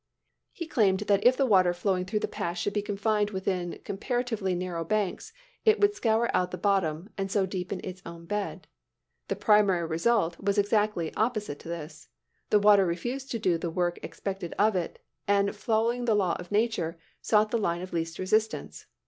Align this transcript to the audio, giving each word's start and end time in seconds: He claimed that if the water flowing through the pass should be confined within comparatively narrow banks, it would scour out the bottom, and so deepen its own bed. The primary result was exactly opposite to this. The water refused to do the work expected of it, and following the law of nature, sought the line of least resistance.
He 0.51 0.65
claimed 0.65 1.01
that 1.01 1.23
if 1.23 1.37
the 1.37 1.45
water 1.45 1.73
flowing 1.75 2.05
through 2.05 2.21
the 2.21 2.27
pass 2.27 2.57
should 2.57 2.73
be 2.73 2.81
confined 2.81 3.29
within 3.29 3.79
comparatively 3.85 4.55
narrow 4.55 4.83
banks, 4.83 5.31
it 5.63 5.79
would 5.79 5.93
scour 5.93 6.35
out 6.35 6.49
the 6.49 6.57
bottom, 6.57 7.09
and 7.19 7.31
so 7.31 7.45
deepen 7.45 7.79
its 7.83 8.01
own 8.03 8.25
bed. 8.25 8.65
The 9.27 9.35
primary 9.35 9.85
result 9.85 10.39
was 10.39 10.57
exactly 10.57 11.13
opposite 11.13 11.59
to 11.59 11.67
this. 11.69 12.09
The 12.49 12.57
water 12.57 12.83
refused 12.83 13.29
to 13.29 13.37
do 13.37 13.59
the 13.59 13.69
work 13.69 13.99
expected 14.01 14.55
of 14.57 14.75
it, 14.75 14.97
and 15.27 15.55
following 15.55 16.05
the 16.05 16.15
law 16.15 16.35
of 16.39 16.51
nature, 16.51 16.97
sought 17.21 17.51
the 17.51 17.59
line 17.59 17.83
of 17.83 17.93
least 17.93 18.17
resistance. 18.17 18.87